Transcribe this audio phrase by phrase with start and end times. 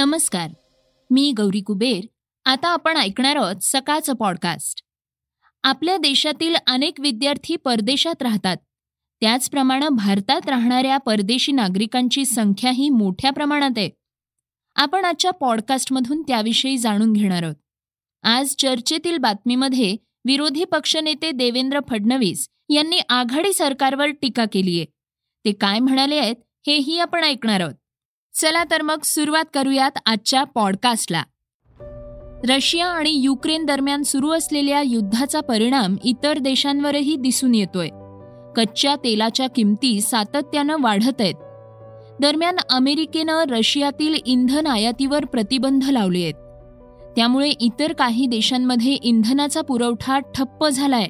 [0.00, 0.50] नमस्कार.
[1.10, 2.04] मी गौरी कुबेर.
[2.44, 4.82] आता आपण ऐकणार आहोत सकाळचं पॉडकास्ट
[5.62, 8.56] आपल्या देशातील अनेक विद्यार्थी परदेशात राहतात.
[9.20, 13.90] त्याचप्रमाणे भारतात राहणाऱ्या परदेशी नागरिकांची संख्याही मोठ्या प्रमाणात आहे.
[14.74, 17.56] आपण आजच्या पॉडकास्टमधून त्याविषयी जाणून घेणार आहोत.
[18.22, 24.86] आज चर्चेतील बातमीमध्ये विरोधी पक्षनेते देवेंद्र फडणवीस यांनी आघाडी सरकारवर टीका केली आहे
[25.44, 27.74] ते काय म्हणाले आहेत हेही आपण ऐकणार आहोत.
[28.34, 31.22] चला तर मग सुरुवात करूयात आजच्या पॉडकास्टला
[32.48, 37.88] रशिया आणि युक्रेन दरम्यान सुरू असलेल्या युद्धाचा परिणाम इतर देशांवरही दिसून येतोय.
[38.56, 41.34] कच्च्या तेलाच्या किमती सातत्यानं वाढत आहेत.
[42.20, 46.34] दरम्यान अमेरिकेनं रशियातील इंधन आयातीवर प्रतिबंध लावले आहेत.
[47.16, 51.06] त्यामुळे इतर काही देशांमध्ये इंधनाचा पुरवठा ठप्प झालाय.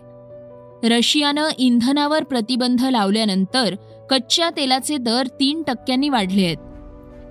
[0.88, 3.74] रशियानं इंधनावर प्रतिबंध लावल्यानंतर
[4.10, 6.56] कच्च्या तेलाचे दर तीन टक्क्यांनी वाढले आहेत.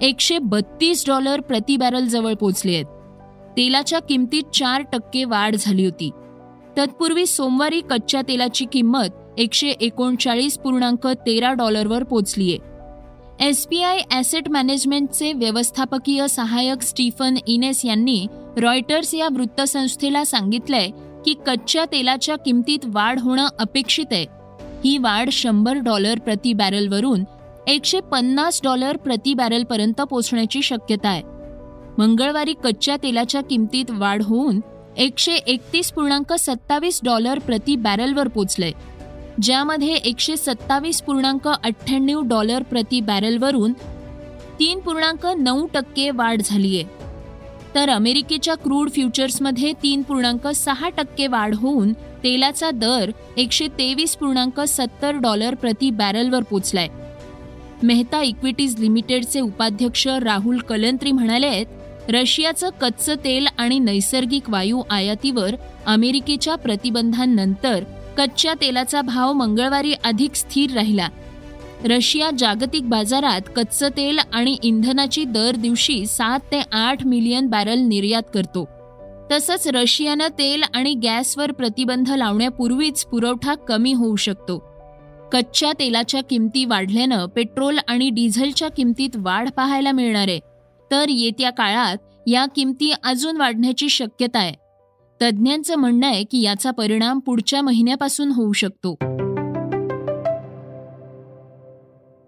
[0.01, 2.85] एकशे बत्तीस डॉलर प्रति बॅरल जवळ पोचले आहेत.
[3.57, 6.09] तेलाच्या किमतीत चार टक्के वाढ झाली होती.
[6.77, 12.57] तत्पूर्वी सोमवारी कच्च्या तेलाची किंमत एकशे एकोणचाळीस पूर्णांक तेरा डॉलरवर पोचलीय
[13.39, 18.25] एसबीआय ॲसेट मॅनेजमेंटचे व्यवस्थापकीय सहाय्यक स्टीफन इनेस यांनी
[18.57, 20.89] रॉयटर्स या वृत्तसंस्थेला सांगितलंय
[21.25, 24.25] की कच्च्या तेलाच्या किमतीत वाढ होणं अपेक्षित आहे.
[24.85, 27.23] ही वाढ शंभर डॉलर प्रति बॅरलवरून
[27.69, 31.21] एकशे पन्नास डॉलर प्रति बॅरलपर्यंत पोचण्याची शक्यता आहे.
[31.97, 34.59] मंगळवारी कच्च्या तेलाच्या किमतीत वाढ होऊन
[34.97, 38.71] एकशे एकतीस पूर्णांक सत्तावीस डॉलर प्रति बॅरलवर पोचलंय
[39.41, 43.73] ज्यामध्ये एकशे सत्तावीस पूर्णांक अठ्ठ्याण्णव डॉलर प्रति बॅरलवरून
[44.59, 46.83] तीन पूर्णांक नऊ टक्के वाढ झालीय.
[47.75, 54.59] तर अमेरिकेच्या क्रूड फ्युचर्समध्ये तीन पूर्णांक सहा टक्के वाढ होऊन तेलाचा दर एकशे तेवीस पूर्णांक
[54.59, 56.87] सत्तर डॉलर प्रति बॅरलवर पोचलाय
[57.83, 61.65] मेहता इक्विटीज लिमिटेडचे उपाध्यक्ष राहुल कलंत्री म्हणाले आहेत
[62.09, 65.55] रशियाचं कच्चं तेल आणि नैसर्गिक वायू आयातीवर
[65.85, 67.83] अमेरिकेच्या प्रतिबंधांनंतर
[68.17, 71.09] कच्च्या तेलाचा भाव मंगळवारी अधिक स्थिर राहिला.
[71.85, 78.23] रशिया जागतिक बाजारात कच्चं तेल आणि इंधनाची दर दिवशी सात ते आठ मिलियन बॅरल निर्यात
[78.33, 78.69] करतो.
[79.31, 84.68] तसंच रशियानं तेल आणि गॅसवर प्रतिबंध लावण्यापूर्वीच पुरवठा कमी होऊ शकतो.
[85.31, 90.39] कच्च्या तेलाच्या किमती वाढल्यानं पेट्रोल आणि डिझेलच्या किमतीत वाढ पाहायला मिळणार आहे.
[90.91, 91.97] तर येत्या काळात
[92.27, 94.53] या किमती अजून वाढण्याची शक्यता आहे.
[95.21, 98.95] तज्ज्ञांचं म्हणणं आहे की याचा परिणाम पुढच्या महिन्यापासून होऊ शकतो.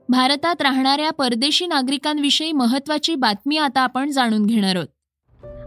[0.09, 4.87] भारतात राहणाऱ्या परदेशी नागरिकांविषयी महत्वाची बातमी आता आपण जाणून घेणार आहोत.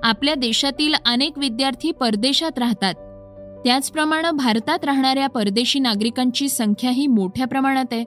[0.02, 2.94] आपल्या देशातील अनेक विद्यार्थी परदेशात राहतात.
[3.64, 8.04] त्याचप्रमाणे भारतात राहणाऱ्या परदेशी नागरिकांची संख्याही मोठ्या प्रमाणात आहे.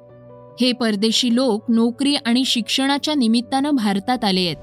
[0.62, 4.56] हे परदेशी लोक नोकरी आणि शिक्षणाच्या निमित्तानं भारतात आले आहेत.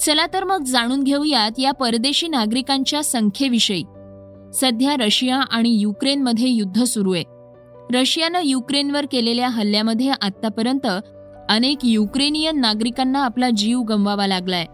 [0.00, 3.82] चला तर मग जाणून घेऊयात या परदेशी नागरिकांच्या संख्येविषयी.
[4.54, 7.24] सध्या रशिया आणि युक्रेनमध्ये युद्ध सुरू आहे.
[7.94, 10.86] रशियानं युक्रेनवर केलेल्या हल्ल्यामध्ये आतापर्यंत
[11.48, 14.66] अनेक युक्रेनियन नागरिकांना आपला जीव गमवावा लागलाय.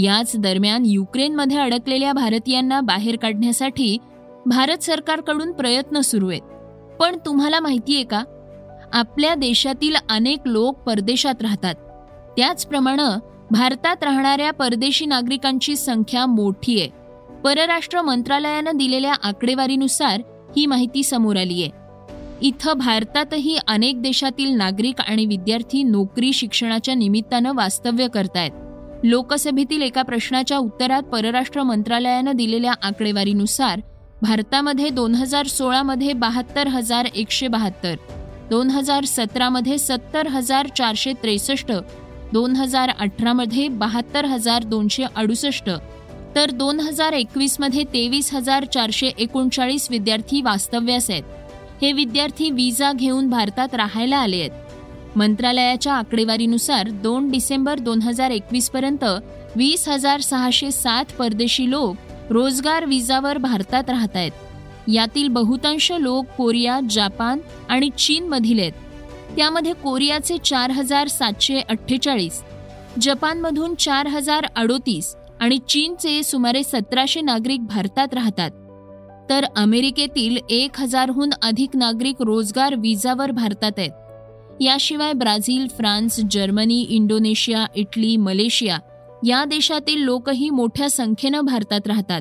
[0.00, 3.98] याच दरम्यान युक्रेनमध्ये अडकलेल्या भारतीयांना बाहेर काढण्यासाठी
[4.46, 6.42] भारत सरकारकडून प्रयत्न सुरू आहेत.
[7.00, 8.22] पण तुम्हाला माहिती आहे का?
[8.92, 11.74] आपल्या देशातील अनेक लोक परदेशात राहतात.
[12.36, 13.18] त्याचप्रमाणे
[13.50, 16.90] भारतात राहणाऱ्या परदेशी नागरिकांची संख्या मोठी आहे.
[17.44, 20.20] परराष्ट्र मंत्रालयानं दिलेल्या आकडेवारीनुसार
[20.56, 21.70] ही माहिती समोर आली आहे.
[22.40, 28.50] इथं भारतातही अनेक देशातील नागरिक आणि विद्यार्थी नोकरी शिक्षणाच्या निमित्तानं वास्तव्य करतायत.
[29.04, 33.80] लोकसभेतील एका प्रश्नाच्या उत्तरात परराष्ट्र मंत्रालयानं दिलेल्या आकडेवारीनुसार
[34.22, 37.94] भारतामध्ये दोन हजार सोळामध्ये बहात्तर हजार एकशे बहात्तर
[38.50, 41.72] दोन हजार सतरामध्ये सत्तर हजार चारशे त्रेसष्ट
[42.32, 45.70] दोन हजार अठरामध्ये बहात्तर हजार दोनशे अडुसष्ट.
[46.36, 51.22] तर दोन हजार एकवीसमध्ये तेवीस हजार चारशे एकोणचाळीस विद्यार्थी वास्तव्यास आहेत.
[51.82, 54.50] हे विद्यार्थी विजा घेऊन भारतात राहायला आले आहेत.
[55.16, 59.04] मंत्रालयाच्या आकडेवारीनुसार दोन डिसेंबर दोन हजार एकवीसपर्यंत
[59.56, 64.32] वीस हजार सहाशे सात परदेशी लोक रोजगार विजावर भारतात राहत आहेत
[64.88, 67.38] यातील बहुतांश लोक कोरिया जपान
[67.68, 68.72] आणि चीनमधील आहेत.
[69.36, 72.42] त्यामध्ये कोरियाचे चार हजार सातशे अठ्ठेचाळीस
[73.00, 78.50] जपानमधून चार हजार अडोतीस आणि चीनचे सुमारे सतराशे नागरिक भारतात राहतात.
[79.30, 83.90] तर अमेरिकेतील एक हजारहून अधिक नागरिक रोजगार विजावर भारतात आहेत.
[84.60, 88.78] याशिवाय Brazil France Germany Indonesia Italy Malaysia
[89.24, 92.20] या देशातील लोकही मोठ्या संख्येनं भारतात राहतात.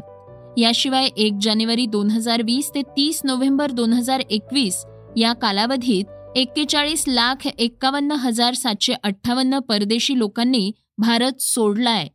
[0.58, 4.86] याशिवाय एक जानेवारी दोन हजार वीस ते तीस नोव्हेंबर दोन हजार एकवीस
[5.18, 6.06] या कालावधीत
[6.36, 12.08] एक्केचाळीस लाख एक्कावन्न हजार सातशे अठ्ठावन्न परदेशी लोकांनी भारत सोडलाय.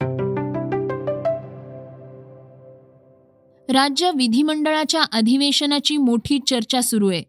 [3.72, 7.22] राज्य विधिमंडळाच्या अधिवेशनाची मोठी चर्चा सुरू आहे.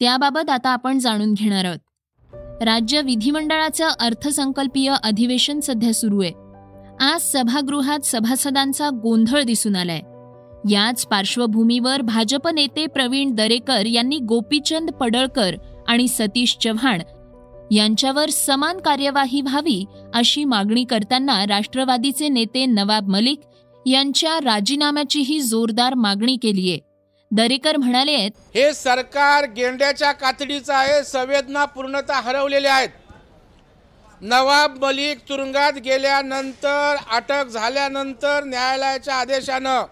[0.00, 1.78] त्याबाबत आता आपण जाणून घेणार आहोत.
[2.62, 6.43] राज्य विधिमंडळाचं अर्थसंकल्पीय अधिवेशन सध्या सुरू आहे.
[7.00, 10.00] आज सभागृहात सभासदांचा गोंधळ दिसून आलाय.
[10.70, 15.54] याच पार्श्वभूमीवर भाजप नेते प्रवीण दरेकर यांनी गोपीचंद पडळकर
[15.88, 17.02] आणि सतीश चव्हाण
[17.72, 23.40] यांच्यावर समान कार्यवाही व्हावी अशी मागणी करताना राष्ट्रवादीचे नेते नवाब मलिक
[23.86, 26.80] यांच्या राजीनाम्याचीही जोरदार मागणी केली आहे
[27.30, 28.16] दरेकर म्हणाले
[28.54, 32.88] हे सरकार गेंड्याच्या कातडीचं आहे संवेदना पूर्णतः हरवलेल्या आहेत.
[34.24, 39.84] नवाब मलिक तुरुंगात गेल्यानंतर अटक झाल्यानंतर न्यायालयाच्या आदेशानं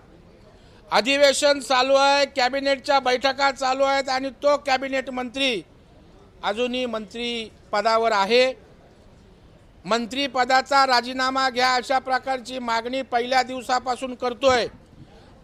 [0.90, 5.62] अधिवेशन चालू आहे कॅबिनेटच्या बैठका चालू आहेत आणि तो कॅबिनेट मंत्री
[6.44, 8.52] अजूनही मंत्री पदावर आहे.
[9.84, 14.66] मंत्रीपदाचा राजीनामा घ्या अशा प्रकारची मागणी पहिल्या दिवसापासून करतोय.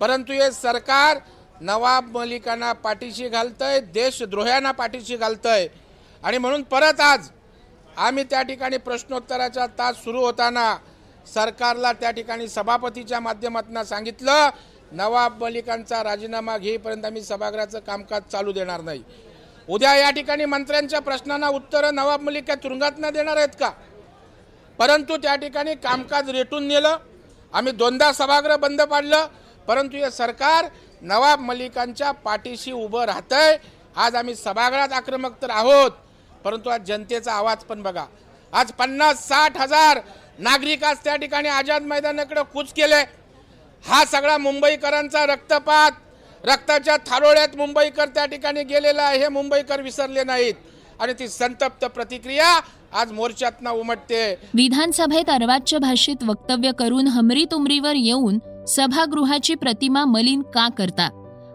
[0.01, 1.19] परंतु हे सरकार
[1.61, 5.67] नवाब मलिकांना पाठीशी घालतंय देशद्रोह्यांना पाठीशी घालतंय.
[6.23, 7.29] आणि म्हणून परत आज
[7.99, 10.77] आम्ही त्या ठिकाणी प्रश्नोत्तराचा तास सुरू होताना
[11.27, 14.51] सरकारला त्या ठिकाणी सभापतीच्या माध्यमातून सांगितलं
[14.93, 19.03] नवाब मलिकांचा राजीनामा घेईपर्यंत आम्ही सभागृहाचं कामकाज चालू देणार नाही.
[19.69, 23.71] उद्या या ठिकाणी मंत्र्यांच्या प्रश्नांना उत्तरं नवाब मलिक काय तुरुंगात न देणार आहेत का?
[24.79, 26.97] परंतु त्या ठिकाणी कामकाज रेटून नेलं
[27.53, 29.27] आम्ही दोनदा सभागृह बंद पाडलं
[29.69, 30.69] परंतु हे सरकार
[31.03, 33.57] नवाब मलिकांच्या पाठीशी उभं राहतंय.
[33.97, 35.91] आज आम्ही सभागृहात आक्रमक तर आहोत.
[36.49, 38.05] परंतु आज जनतेचा आवाज पण बघा.
[38.53, 39.99] आज पन्नास साठ हजार
[40.39, 43.01] नागरिक आज त्या ठिकाणी आझाद मैदानाकडे कूच केले.
[43.85, 45.91] हा सगळा मुंबईकरांचा रक्तपात
[46.45, 50.55] रक्ताच्या थारोळ्यात मुंबईकर त्या ठिकाणी गेलेला आहे हे मुंबईकर विसरले नाहीत.
[51.01, 52.61] आणि ती संतप्त प्रतिक्रिया
[52.93, 54.35] आज मोर्चातनं उमटते.
[54.55, 61.09] विधानसभेत अर्वाच्य भाषेत वक्तव्य करून हमरी तुमरीवर येऊन सभागृहाची प्रतिमा मलिन का करता?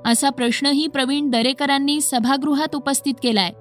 [0.06, 3.52] असा प्रश्नही प्रवीण दरेकरांनी सभागृहात उपस्थित केलाय.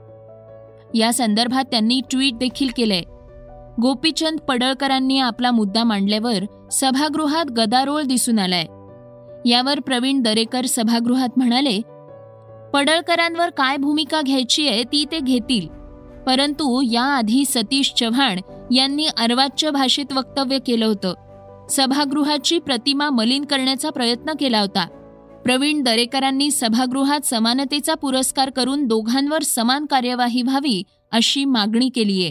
[0.95, 3.03] या संदर्भात त्यांनी ट्विट देखील केलंय.
[3.83, 8.67] गोपीचंद पडळकरांनी आपला मुद्दा मांडल्यावर सभागृहात गदारोळ दिसून आलाय.
[9.51, 11.81] यावर प्रवीण दरेकर सभागृहात म्हणाले
[12.75, 15.69] पडळकरांवर काय भूमिका घ्यायची आहे ती ते घेतील.
[16.27, 18.39] परंतु याआधी सतीश चव्हाण
[18.75, 21.15] यांनी अर्वाच्य भाषेत वक्तव्य केलं होतं.
[21.71, 24.87] सभागृहाची प्रतिमा मलिन करण्याचा प्रयत्न केला होता.
[25.45, 32.31] प्रवीण दरेकरांनी सभागृहात समानतेचा पुरस्कार करून दोघांवर समान कार्यवाही व्हावी अशी मागणी केली आहे.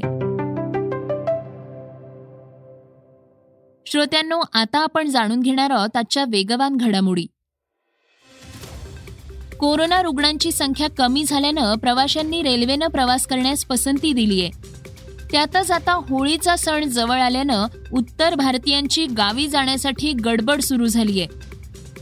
[3.85, 7.25] श्रोत्यांनो आता आपण जाणून घेणार आहोत आजच्या वेगवान घडामोडी.
[9.59, 14.51] कोरोना रुग्णांची संख्या कमी झाल्यानं प्रवाशांनी रेल्वेनं प्रवास करण्यास पसंती दिली आहे.
[15.31, 21.50] त्यातच आता होळीचा सण जवळ आल्यानं उत्तर भारतीयांची गावी जाण्यासाठी गडबड सुरू झाली आहे.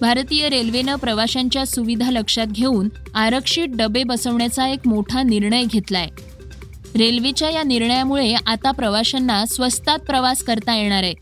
[0.01, 6.07] भारतीय रेल्वेनं प्रवाशांच्या सुविधा लक्षात घेऊन आरक्षित डबे बसवण्याचा एक मोठा निर्णय घेतलाय.
[6.95, 11.13] रेल्वेच्या या निर्णयामुळे आता प्रवाशांना स्वस्तात प्रवास करता येणार आहे.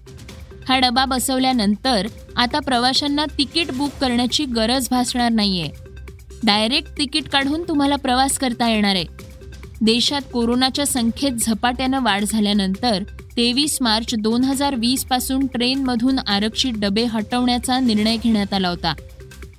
[0.70, 5.70] हा डबा बसवल्यानंतर आता प्रवाशांना तिकीट बुक करण्याची गरज भासणार नाहीये.
[6.44, 9.06] डायरेक्ट तिकीट काढून तुम्हाला प्रवास करता येणार आहे.
[9.82, 13.04] देशात कोरोनाच्या संख्येत झपाट्यानं वाढ झाल्यानंतर
[13.38, 18.94] तेवीस मार्च दोन हजार वीसपासून ट्रेनमधून आरक्षित डबे हटवण्याचा निर्णय घेण्यात आला होता.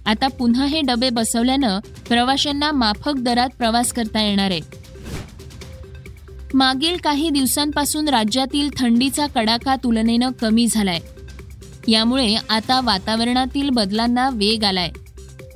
[0.07, 4.61] आता पुन्हा हे डबे बसवल्यानं प्रवाशांना माफक दरात प्रवास करता येणार आहे.
[6.55, 10.99] मागील काही दिवसांपासून राज्यातील थंडीचा कडाका तुलनेनं कमी झालाय.
[11.89, 14.91] यामुळे आता वातावरणातील बदलांना वेग आलाय.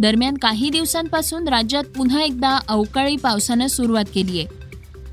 [0.01, 4.62] दरम्यान काही दिवसांपासून राज्यात पुन्हा एकदा अवकाळी पावसानं सुरुवात केली आहे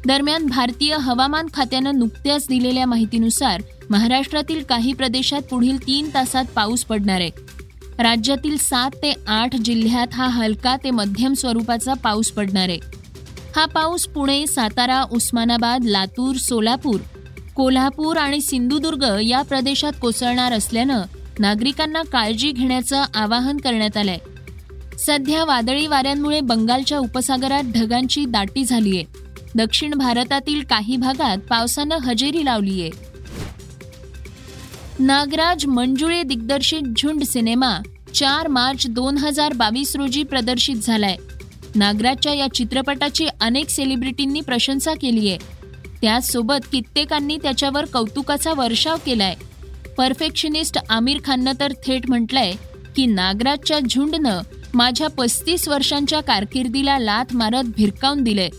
[0.07, 7.21] दरम्यान भारतीय हवामान खात्यानं नुकत्याच दिलेल्या माहितीनुसार महाराष्ट्रातील काही प्रदेशात पुढील तीन तासात पाऊस पडणार
[7.21, 7.29] आहे.
[7.99, 12.79] राज्यातील सात ते आठ जिल्ह्यात हा हलका ते मध्यम स्वरूपाचा पाऊस पडणार आहे.
[13.55, 16.99] हा पाऊस पुणे सातारा उस्मानाबाद लातूर सोलापूर
[17.55, 21.01] कोल्हापूर आणि सिंधुदुर्ग या प्रदेशात कोसळणार असल्यानं
[21.39, 24.17] नागरिकांना काळजी घेण्याचं आवाहन करण्यात आलंय.
[24.99, 32.45] सध्या वादळी वाऱ्यांमुळे बंगालच्या उपसागरात ढगांची दाटी झाली आहे दक्षिण भारतातील काही भागात पावसानं हजेरी
[32.45, 32.91] लावली आहे
[34.99, 37.79] नागराज मंजुळे दिग्दर्शित झुंड सिनेमा
[38.15, 41.15] चार मार्च दोन हजार बावीस रोजी प्रदर्शित झालाय.
[41.75, 45.37] नागराजच्या या चित्रपटाची अनेक सेलिब्रिटींनी प्रशंसा केली आहे
[46.01, 49.35] त्याचसोबत कित्येकांनी त्याच्यावर कौतुकाचा वर्षाव केलाय.
[49.97, 52.53] परफेक्शनिस्ट आमिर खाननं तर थेट म्हटलंय
[52.95, 54.41] की नागराजच्या झुंडनं
[54.73, 58.49] माझ्या पस्तीस वर्षांच्या कारकिर्दीला लाथ मारत भिरकावून दिले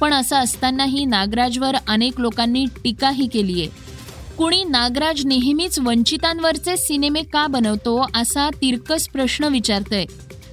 [0.00, 3.68] पण असं असतानाही नागराजवर अनेक लोकांनी टीकाही केली आहे
[4.38, 10.04] कुणी नागराज नेहमीच वंचितांवरचे सिनेमे का बनवतो असा तिरकस प्रश्न विचारतय.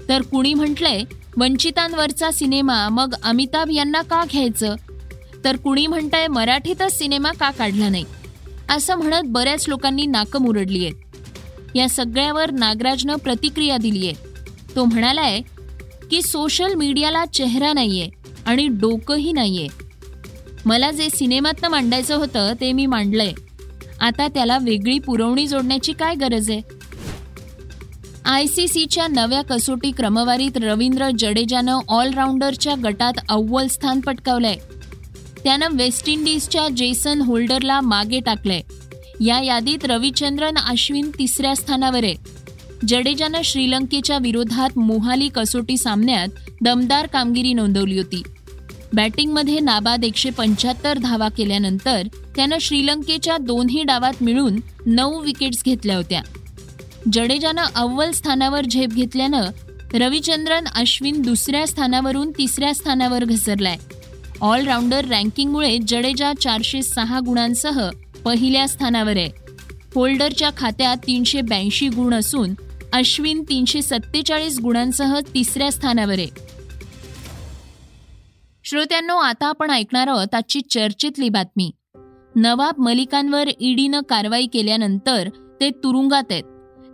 [0.10, 1.02] तर कुणी म्हटलंय
[1.38, 4.76] वंचितांवरचा सिनेमा मग अमिताभ यांना का घ्यायचं?
[5.44, 8.04] तर कुणी म्हणतंय मराठीतच सिनेमा का काढला नाही?
[8.70, 15.42] असं म्हणत बऱ्याच लोकांनी नाकं मुरडली आहेत या सगळ्यावर नागराजनं प्रतिक्रिया दिली आहे तो म्हणालाय
[16.12, 18.10] की सोशल मीडियाला चेहरा नाहीये.
[18.48, 19.68] आणि डोकंही नाहीये.
[20.66, 23.34] मला जे सिनेमातनं मांडायचं होतं ते मी मांडलंय.
[24.00, 26.62] आता त्याला वेगळी पुरवणी जोडण्याची काय गरज आहे?
[28.26, 34.56] आय सी सीच्या नव्या कसोटी क्रमवारीत रवींद्र जडेजानं ऑलराऊंडरच्या गटात अव्वल स्थान पटकावलंय.
[35.44, 38.62] त्यानं वेस्ट इंडिजच्या जेसन होल्डरला मागे टाकलंय.
[39.26, 42.16] या यादीत रविचंद्रन अश्विन तिसऱ्या स्थानावर आहे.
[42.88, 46.28] जडेजानं श्रीलंकेच्या विरोधात मोहाली कसोटी सामन्यात
[46.62, 48.24] दमदार कामगिरी नोंदवली होती.
[48.94, 56.22] बॅटिंगमध्ये नाबाद एकशे पंच्याहत्तर धावा केल्यानंतर त्यानं श्रीलंकेच्या दोन्ही डावात मिळून नऊ विकेट्स घेतल्या होत्या.
[57.14, 59.42] जडेजानं अव्वल स्थानावर झेप घेतल्यानं
[59.94, 63.76] रविचंद्रन अश्विन दुसऱ्या स्थानावरून तिसऱ्या स्थानावर घसरलाय.
[64.42, 67.90] ऑलराऊंडर रँकिंगमुळे जडेजा चारशे सहा गुणांसह
[68.26, 69.30] पहिल्या स्थानावर आहे.
[69.96, 72.54] होल्डरच्या खात्यात तीनशे ब्याऐंशी गुण असून
[72.94, 76.47] अश्विन तीनशे सत्तेचाळीस गुणांसह तिसऱ्या स्थानावर आहे.
[78.70, 81.72] श्रोत्यांनो आता आपण ऐकणार आहोत आजची चर्चेतली बातमी.
[82.36, 85.28] नवाब मलिकांवर ईडीनं कारवाई केल्यानंतर
[85.62, 86.44] ते तुरुंगात आहेत.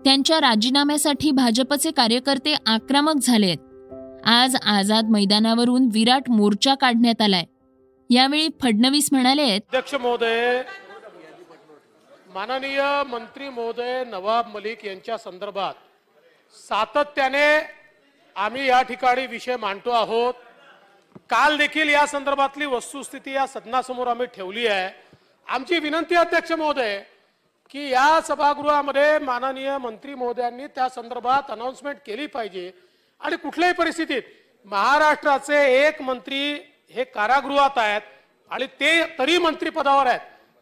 [0.03, 4.27] त्यांच्या राजीनाम्यासाठी भाजपचे कार्यकर्ते आक्रमक झाले आहेत.
[4.27, 7.43] आज आझाद मैदानावरून विराट मोर्चा काढण्यात आलाय.
[8.09, 10.61] यावेळी फडणवीस म्हणाले अध्यक्ष महोदय
[12.33, 15.73] माननीय मंत्री महोदय नवाब मलिक यांच्या संदर्भात
[16.69, 17.47] सातत्याने
[18.35, 20.33] आम्ही या ठिकाणी विषय मांडतो आहोत.
[21.29, 24.89] काल देखील या संदर्भातली वस्तुस्थिती या सदनासमोर आम्ही ठेवली आहे.
[25.47, 26.99] आमची विनंती अध्यक्ष महोदय
[27.71, 32.71] की या सभागृहामध्ये माननीय मंत्री महोदयांनी त्या संदर्भात अनाऊन्समेंट केली पाहिजे.
[33.21, 34.21] आणि कुठल्याही परिस्थितीत
[34.65, 36.53] महाराष्ट्राचे एक मंत्री
[36.95, 38.01] हे कारागृहात आहेत
[38.51, 40.19] आणि ते तरी मंत्रीपदावर आहेत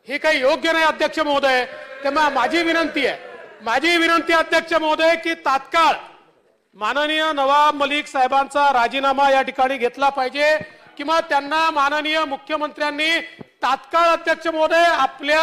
[0.08, 1.66] हे काही योग्य नाही अध्यक्ष महोदय.
[2.04, 3.30] तेव्हा माझी विनंती आहे
[3.64, 5.94] माझी विनंती अध्यक्ष महोदय की तात्काळ
[6.76, 10.58] माननीय नवाब मलिक साहेबांचा राजीनामा या ठिकाणी घेतला पाहिजे.
[10.98, 13.20] किंवा त्यांना माननीय मुख्यमंत्र्यांनी
[13.64, 15.42] तात्काळ अध्यक्ष महोदय आपल्या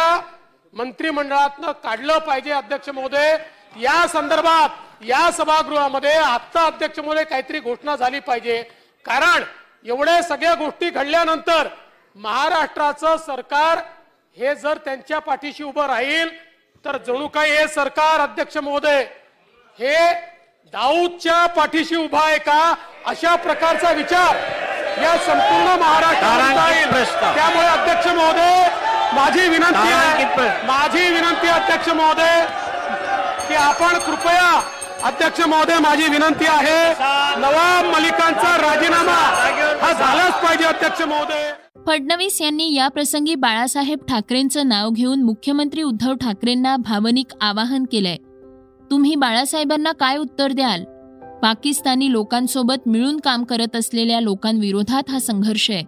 [0.73, 3.35] मंत्रिमंडळातनं काढलं पाहिजे अध्यक्ष महोदय.
[3.79, 8.61] या संदर्भात या सभागृहामध्ये आत्ता अध्यक्ष महोदय काहीतरी घोषणा झाली पाहिजे.
[9.05, 9.43] कारण
[9.85, 11.67] एवढ्या सगळ्या गोष्टी घडल्यानंतर
[12.15, 13.77] महाराष्ट्राचं सरकार
[14.37, 16.29] हे जर त्यांच्या पाठीशी उभं राहील
[16.85, 19.03] तर जणू काही हे सरकार अध्यक्ष महोदय
[19.79, 19.95] हे
[20.73, 22.73] दाऊदच्या पाठीशी उभा आहे का?
[23.07, 24.35] अशा प्रकारचा विचार
[25.03, 28.67] या संपूर्ण महाराष्ट्रात त्यामुळे अध्यक्ष महोदय
[29.15, 32.45] माझी विनंती आहे माझी विनंती अध्यक्ष महोदय
[33.47, 34.49] की आपण कृपया
[35.07, 36.77] अध्यक्ष महोदय माझी विनंती आहे
[37.41, 39.17] नवाब मलिकांचा राजीनामा
[39.81, 41.51] हा झालाच पाहिजे अध्यक्ष महोदय.
[41.87, 48.17] फडणवीस यांनी या प्रसंगी बाळासाहेब ठाकरेंचं नाव घेऊन मुख्यमंत्री उद्धव ठाकरेंना भावनिक आवाहन केलंय.
[48.91, 50.83] तुम्ही बाळासाहेबांना काय उत्तर द्याल?
[51.43, 55.83] पाकिस्तानी लोकांसोबत मिळून काम करत असलेल्या लोकांविरोधात हा संघर्ष आहे.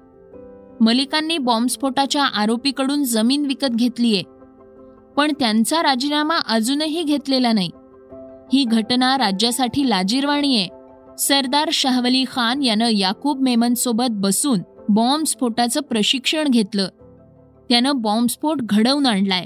[0.82, 4.24] मलिकांनी बॉम्बस्फोटाच्या आरोपीकडून जमीन विकत घेतलीये.
[5.18, 7.70] पण त्यांचा राजीनामा अजूनही घेतलेला नाही.
[8.54, 10.68] ही घटना राज्यासाठी लाजीरवाणी आहे.
[11.20, 16.88] सरदार शाहवली खान यानं याकूब मेमनसोबत बसून बॉम्बस्फोटाचं प्रशिक्षण घेतलं.
[17.70, 19.46] त्यानं बॉम्बस्फोट घडवून आणलाय.